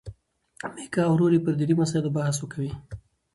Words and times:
میکا 0.73 1.01
او 1.07 1.13
ورور 1.15 1.31
یې 1.35 1.43
پر 1.45 1.53
دیني 1.59 1.75
مسلو 1.81 2.09
بحث 2.17 2.37
کوي. 2.51 2.71